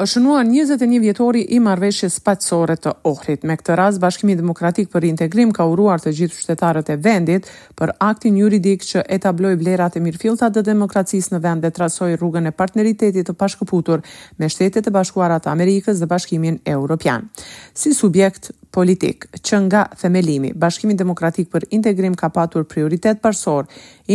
[0.00, 3.42] është shënuar 21 vjetori i marrëveshjes paqësore të Ohrit.
[3.44, 7.92] Me këtë rast Bashkimi Demokratik për Integrim ka uruar të gjithë qytetarët e vendit për
[8.00, 12.54] aktin juridik që etabloi vlerat e mirëfillta të demokracisë në vend dhe trasoi rrugën e
[12.62, 14.00] partneritetit të pashkëputur
[14.40, 17.28] me Shtetet e Bashkuara të Amerikës dhe Bashkimin Evropian.
[17.76, 23.66] Si subjekt, politik që nga themelimi Bashkimi Demokratik për Integrim ka patur prioritet parsor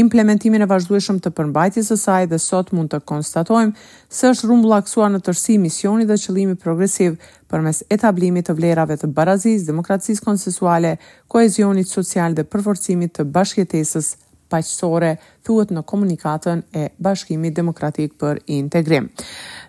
[0.04, 3.76] implementimin e vazhdueshëm të përmbajtjes së saj dhe sot mund të konstatojmë
[4.18, 7.18] se është rrumbullaksuar në tërësi misioni dhe qëllimi progresiv
[7.52, 10.96] përmes etablimit të vlerave të barazisë, demokracisë konsensuale,
[11.30, 15.12] kohezionit social dhe përforcimit të bashkëtetësisë paqësore
[15.46, 19.12] thuhet në komunikatën e Bashkimit Demokratik për Integrim.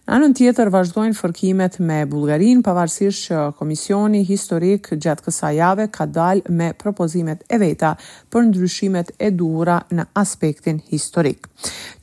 [0.07, 6.07] Në anën tjetër vazhdojnë fërkimet me Bullgarinë, pavarësisht që Komisioni Historik gjatë kësaj jave ka
[6.07, 7.95] dalë me propozimet e veta
[8.31, 11.49] për ndryshimet e duhura në aspektin historik.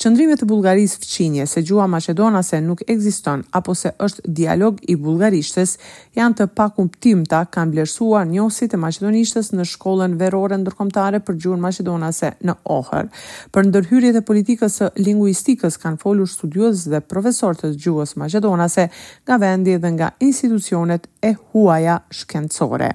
[0.04, 5.78] Qëndrimet e Bullgarisë fqinje se gjuha maqedonase nuk ekziston apo se është dialog i bullgarishtes
[6.20, 12.34] janë të pakumptimta kanë vlerësuar njësit e Macedonishtes në shkollën verore ndërkomtare për gjuhën maqedonase
[12.50, 13.08] në ohër.
[13.54, 18.90] Për Për ndërhyrjet e politikës së linguistikës kanë folur studiuës dhe profesorët e gjuhës maqedonase
[19.24, 22.90] nga vendi dhe nga institucionet e huaja shkencore.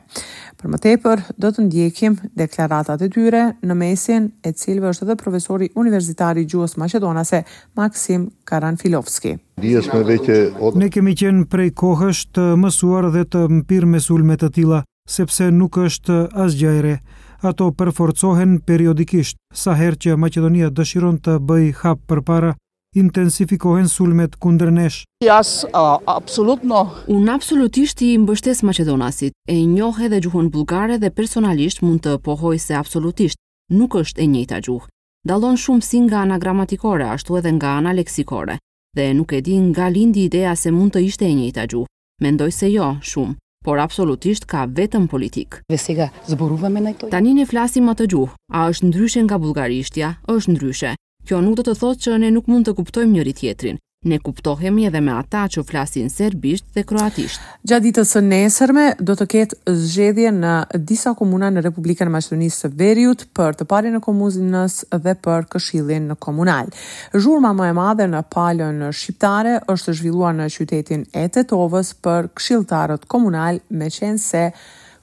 [0.61, 5.17] Për më tepër, do të ndjekim deklaratat e tyre në mesin e cilëve është edhe
[5.23, 7.45] profesori universitari gjuhës maqedonase
[7.81, 9.37] Maksim Karanfilovski.
[9.63, 15.81] Ne kemi qenë prej kohësh të mësuar dhe të mpirë sulme të tila, sepse nuk
[15.87, 16.99] është asgjajre
[17.43, 22.53] ato përforcohen periodikisht, sa her që Macedonia dëshiron të bëj hap për para,
[22.99, 25.05] intensifikohen sulmet kundër nesh.
[25.23, 32.59] Unë absolutisht i mbështes Macedonasit, e njohë edhe gjuhën bulgare dhe personalisht mund të pohoj
[32.59, 33.37] se absolutisht
[33.71, 34.87] nuk është e njëta gjuhë.
[35.29, 38.57] Dalon shumë si nga ana gramatikore, ashtu edhe nga ana leksikore,
[38.97, 41.87] dhe nuk e di nga lindi idea se mund të ishte e njëta gjuhë.
[42.23, 43.35] Mendoj se jo, shumë
[43.69, 45.59] por absolutisht ka vetëm politik.
[45.69, 46.71] Vesega, zboruva
[47.13, 50.95] Tanin e flasim më të gjuhë, a është ndryshen nga bulgarishtja, është ndryshe.
[51.29, 53.77] Kjo nuk të të thotë që ne nuk mund të kuptojmë njëri tjetrin
[54.09, 57.41] ne kuptohemi edhe me ata që flasin serbisht dhe kroatisht.
[57.69, 60.53] Gjatë ditës së nesërme do të ketë zgjedhje në
[60.89, 65.47] disa komuna në Republikën e Maqedonisë së Veriut për të palën në komunës dhe për
[65.55, 66.71] këshillin në komunal.
[67.15, 73.07] Zhurma më e madhe në palën shqiptare është zhvilluar në qytetin e Tetovës për këshilltarët
[73.13, 74.47] komunal me qenë se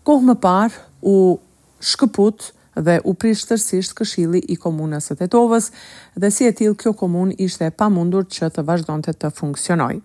[0.05, 1.17] kohë më parë u
[1.93, 5.69] shkëput dhe u prish këshili këshilli i komunës së Tetovës
[6.19, 9.99] dhe si e tillë kjo komunë ishte e pamundur që të vazhdonte të funksionojë.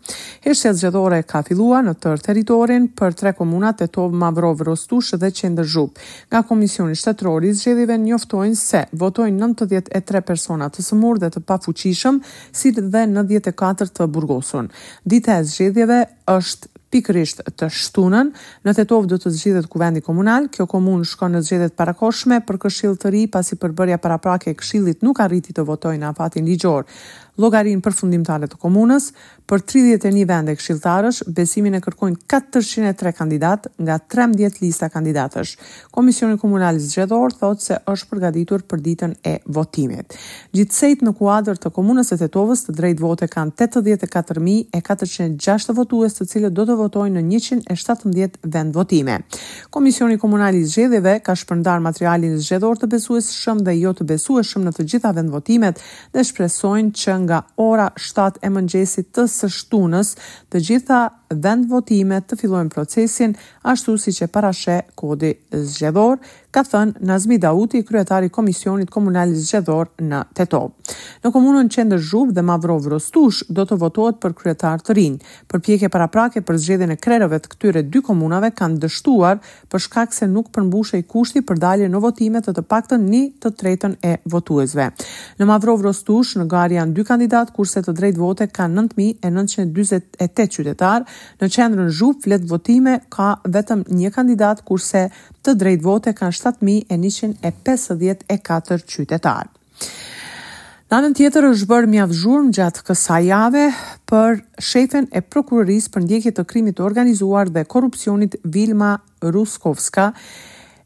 [0.45, 5.67] Heshtja zgjedhore ka filluar në tërë territorin për tre komunat Tetov, Mavrov, Rostush dhe Qendër
[5.73, 5.99] Zhup.
[6.31, 12.21] Nga komisioni shtetror i zgjedhjeve njoftojnë se votojnë 93 persona të sëmurë dhe të pafuqishëm,
[12.53, 14.69] si dhe 94 të burgosur.
[15.05, 18.33] Dita e zgjedhjeve është pikërisht të shtunën.
[18.67, 20.49] Në Tetov do të zgjidhet kuvendi komunal.
[20.53, 25.07] Kjo komunë shkon në zgjedhjet parakoshme për këshill të ri pasi përbërja paraprake e këshillit
[25.07, 26.85] nuk arriti të votojë në afatin ligjor
[27.41, 29.05] llogarin përfundimtare të komunës
[29.51, 35.55] për 31 vende këshilltarësh, besimin e kërkojnë 403 kandidat nga 13 lista kandidatësh.
[35.97, 40.15] Komisioni Komunal Zgjedhor thotë se është përgatitur për ditën e votimit.
[40.55, 46.55] Gjithsej në kuadër të komunës së Tetovës të drejtë vote kanë 84406 votues, të cilët
[46.55, 47.23] do të votojnë në
[47.75, 49.19] 117 vend votime.
[49.75, 54.73] Komisioni Komunal i Zgjedhjeve ka shpërndar materialin zgjedhor të besueshëm dhe jo të besueshëm në
[54.77, 55.77] të gjitha vendvotimet
[56.15, 60.09] dhe shpresojnë që nga ora 7 e mëngjesit të së shtunës,
[60.51, 61.01] të gjitha
[61.45, 63.37] vendvotimet të fillojnë procesin,
[63.73, 65.31] ashtu siç e parashë kodi
[65.77, 66.19] zgjedhor,
[66.51, 70.71] ka thënë Nazmi Dauti, kryetari i Komisionit Komunal Zgjedhor në Tetov.
[71.23, 75.19] Në komunën Qendër Zhub dhe Mavrov Rostush do të votohet për kryetar të rinj.
[75.53, 79.39] Përpjekje paraprake për zgjedhjen e krerëve të këtyre dy komunave kanë dështuar
[79.71, 83.55] për shkak se nuk përmbushej kushti për dalje në votime të të paktën një të
[83.61, 84.89] tretën e votuesve.
[85.41, 91.07] Në Mavrov Rostush në gari janë dy kandidat, kurse të drejtë vote kanë 9948 qytetar.
[91.41, 95.07] Në Qendrën Zhup flet votime ka vetëm një kandidat, kurse
[95.47, 99.45] të drejtë vote kanë 7154 qytetar.
[100.91, 103.67] Në anën tjetër është bërë mjaftë zhurm gjatë kësaj jave
[104.11, 104.31] për
[104.71, 108.93] shefen e prokurorisë për ndjekje të krimit të organizuar dhe korrupsionit Vilma
[109.23, 110.07] Ruskovska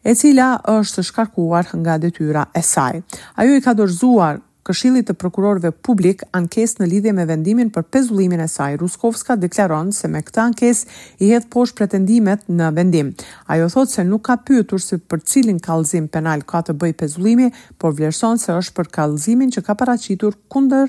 [0.05, 2.97] e cila është shkarkuar nga detyra e saj.
[3.41, 4.35] Ajo i ka dorëzuar
[4.65, 8.79] Këshilli të prokurorëve publik ankesë në lidhje me vendimin për pezullimin e saj.
[8.81, 13.13] Ruskovska deklaron se me këtë ankesë i hedh poshtë pretendimet në vendim.
[13.53, 17.51] Ajo thotë se nuk ka pyetur se për cilin kallëzim penal ka të bëjë pezullimi,
[17.77, 20.89] por vlerëson se është për kallëzimin që ka paraqitur kundër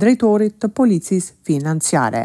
[0.00, 2.24] drejtorit të policisë financiare.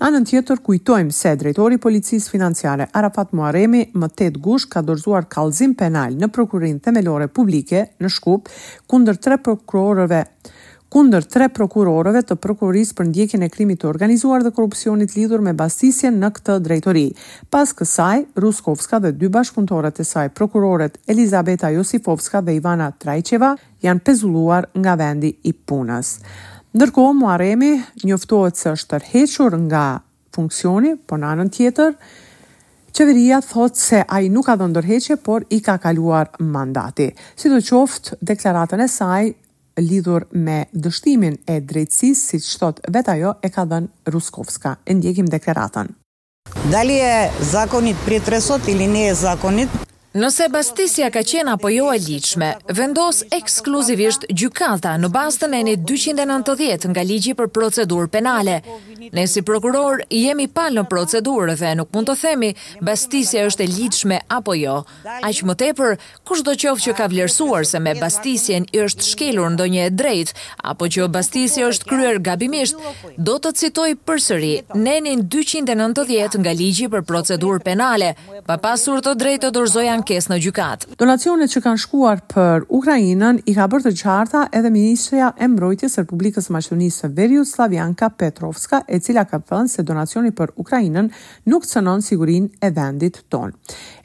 [0.00, 4.82] Në anën tjetër kujtojmë se drejtori i policisë financiare Arafat Muaremi më 8 gush ka
[4.86, 8.48] dorëzuar kallëzim penal në prokurin themelore publike në Shkup
[8.90, 10.24] kundër tre prokurorëve
[10.90, 15.52] kundër tre prokurorëve të prokurorisë për ndjekjen e krimit të organizuar dhe korrupsionit lidhur me
[15.54, 17.04] bastisjen në këtë drejtori.
[17.46, 23.52] Pas kësaj, Ruskovska dhe dy bashkëpunëtorët e saj, prokuroret Elizabeta Josifovska dhe Ivana Trajqeva
[23.86, 26.16] janë pezulluar nga vendi i punës.
[26.74, 30.00] Nërko, Muaremi njoftohet se është tërhequr nga
[30.34, 31.96] funksioni, por në anën tjetër,
[32.94, 37.08] qeveria thot se a i nuk ka dhe ndërheqe, por i ka kaluar mandati.
[37.34, 39.32] Si të qoftë, deklaratën e saj
[39.82, 44.76] lidhur me dështimin e drejtsis, si që thot veta jo, e ka dhe në Ruskovska.
[44.94, 45.90] Ndjekim deklaratën.
[46.70, 49.89] Dali e zakonit pritresot i ne e zakonit?
[50.10, 55.74] Nëse bastisja ka qena apo jo e liqme, vendos ekskluzivisht gjykata në bastën e një
[55.86, 58.56] 290 nga ligji për procedur penale.
[59.14, 62.48] Ne si prokuror jemi palë në procedurë dhe nuk mund të themi
[62.84, 64.80] bastisja është e liqme apo jo.
[65.28, 65.94] Aqë më tepër,
[66.26, 70.34] kush do qofë që ka vlerësuar se me bastisjen i është shkelur ndo një drejt,
[70.66, 72.82] apo që bastisja është kryer gabimisht,
[73.14, 78.16] do të citoj përsëri nenin 290 nga ligji për procedur penale,
[78.50, 80.84] pa pasur të drejtë të dorzoja ankes në gjykat.
[80.98, 85.98] Donacionet që kanë shkuar për Ukrajinën i ka bërë të qarta edhe Ministrja e Mbrojtjes
[85.98, 90.54] së Republikës së Maqedonisë së Veriut Slavjanka Petrovska, e cila ka thënë se donacioni për
[90.62, 91.10] Ukrainën
[91.52, 93.52] nuk cënon sigurinë e vendit tonë.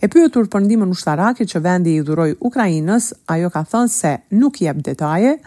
[0.03, 4.59] E pyetur për ndihmën ushtarake që vendi i dhuroi Ukrainës, ajo ka thënë se nuk
[4.65, 5.38] jep detaje,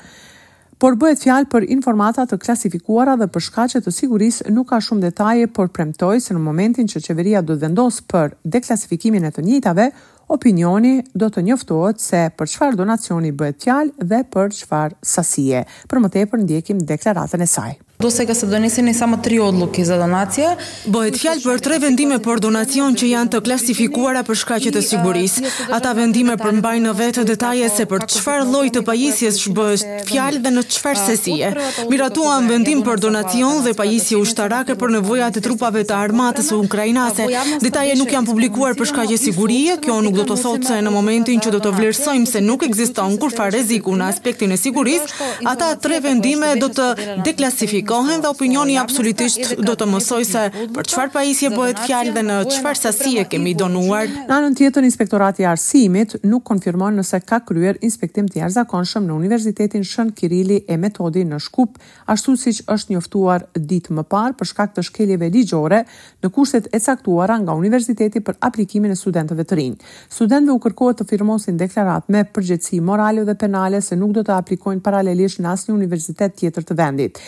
[0.79, 5.11] por bëhet fjalë për informata të klasifikuara dhe për shkaqe të sigurisë nuk ka shumë
[5.11, 9.43] detaje, por premtoi se në momentin që qeveria do të vendosë për deklasifikimin e të
[9.49, 9.89] njëjtave,
[10.35, 15.65] opinioni do të njoftohet se për çfarë donacioni bëhet fjalë dhe për çfarë sasie.
[15.89, 17.73] Për momentin ndjekim deklaratën e saj.
[18.01, 20.53] Do se ka se donisini samo tri odluki za donacija.
[20.87, 25.33] Bëhet fjalë për tre vendime për donacion që janë të klasifikuara për shkajqet e siguris.
[25.75, 30.07] Ata vendime për mbaj në vetë detaje se për qëfar loj të pajisjes shë bëhet
[30.13, 31.51] fjalë dhe në qëfar sesie.
[31.91, 37.27] Miratuan vendim për donacion dhe pajisje ushtarake për nevojat e trupave të armatës u Ukrajnase.
[37.67, 40.95] Detaje nuk janë publikuar për shkaqet e sigurie, kjo nuk do të thotë se në
[41.01, 45.11] momentin që do të vlerësojmë se nuk existon kur fa reziku në aspektin e siguris,
[45.43, 45.75] ata
[46.07, 50.43] vendime do të komunikohen dhe opinioni absolutisht do të mësoj se
[50.77, 54.09] për çfarë paisje bëhet fjalë dhe në çfarë sasi e kemi donuar.
[54.29, 59.17] Në anën tjetër, Inspektorati i Arsimit nuk konfirmon nëse ka kryer inspektim të jashtëzakonshëm në
[59.19, 61.77] Universitetin Shën Kirili e Metodi në Shkup,
[62.07, 65.83] ashtu siç është njoftuar ditë më parë për shkak të shkeljeve ligjore
[66.25, 69.77] në kurset e caktuara nga Universiteti për aplikimin e studentëve të rinj.
[70.13, 74.37] Studentëve u kërkohet të firmosin deklaratë me përgjegjësi morale dhe penale se nuk do të
[74.41, 77.21] aplikojnë paralelisht në asnjë universitet tjetër të vendit.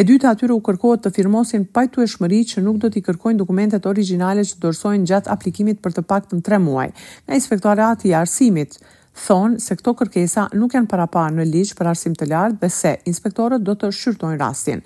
[0.00, 4.46] E dyta atyre u kërkohet të firmosin pajtueshmëri që nuk do t'i kërkojnë dokumentet originale
[4.48, 6.86] që dorësojnë gjatë aplikimit për të pak 3 tre muaj.
[7.28, 8.78] Nga inspektore ati i arsimit,
[9.26, 12.94] thonë se këto kërkesa nuk janë para pa në liqë për arsim të lartë, bese
[13.12, 14.80] inspektore do të shqyrtojnë rastin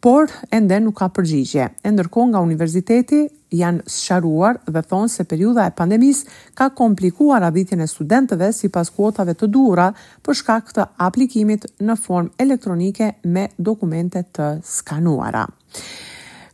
[0.00, 1.64] por ende nuk ka përgjigje.
[1.84, 3.20] E nga universiteti
[3.52, 6.24] janë sharuar dhe thonë se periuda e pandemis
[6.56, 9.92] ka komplikuar aditjen e studentëve si pas kuotave të dura
[10.24, 15.46] për shkak të aplikimit në form elektronike me dokumentet të skanuara.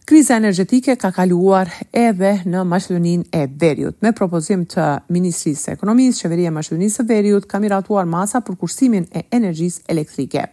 [0.06, 3.96] Kriza energjetike ka kaluar edhe në Maqedoninë e Veriut.
[4.06, 4.82] Me propozim të
[5.12, 9.82] Ministrisë së Ekonomisë, Qeveria e Maqedonisë së Veriut ka miratuar masa për kursimin e energjisë
[9.90, 10.44] elektrike.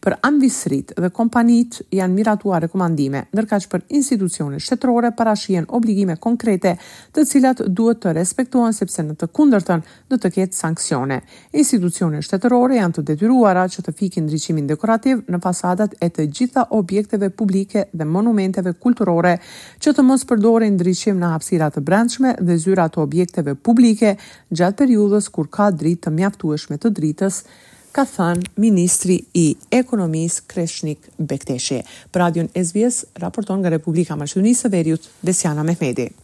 [0.00, 6.78] Për ambisrit dhe kompanitë janë miratuar rekomandime, që për institucionet shtetërore parashihen obligime konkrete,
[7.12, 11.20] të cilat duhet të respektohen sepse në të kundërtën do të ketë sanksione.
[11.52, 16.64] Institucionet shtetërore janë të detyruara që të fikin ndriçimin dekorativ në fasadat e të gjitha
[16.80, 19.36] objekteve publike dhe monumenteve kulturore botërore
[19.82, 24.14] që të mos përdorin ndriçim në hapësira të brendshme dhe zyra të objekteve publike
[24.50, 27.42] gjatë periudhës kur ka dritë të mjaftueshme të dritës,
[27.92, 31.82] ka thënë ministri i ekonomisë Kreshnik Bekteshe.
[32.10, 36.21] Për radion SBS raporton nga Republika Maqedonisë e Veriut Desjana Mehmeti.